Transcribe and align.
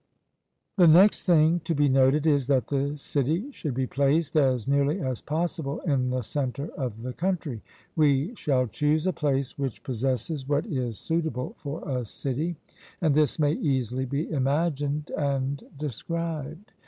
The 0.77 0.87
next 0.87 1.27
thing 1.27 1.59
to 1.59 1.75
be 1.75 1.87
noted 1.87 2.25
is, 2.25 2.47
that 2.47 2.69
the 2.69 2.97
city 2.97 3.51
should 3.51 3.75
be 3.75 3.85
placed 3.85 4.35
as 4.35 4.67
nearly 4.67 4.99
as 4.99 5.21
possible 5.21 5.79
in 5.81 6.09
the 6.09 6.23
centre 6.23 6.69
of 6.69 7.03
the 7.03 7.13
country; 7.13 7.61
we 7.95 8.33
should 8.33 8.71
choose 8.71 9.05
a 9.05 9.13
place 9.13 9.59
which 9.59 9.83
possesses 9.83 10.49
what 10.49 10.65
is 10.65 10.97
suitable 10.97 11.53
for 11.59 11.87
a 11.87 12.03
city, 12.03 12.55
and 12.99 13.13
this 13.13 13.37
may 13.37 13.51
easily 13.53 14.05
be 14.05 14.27
imagined 14.31 15.11
and 15.15 15.65
described. 15.77 16.71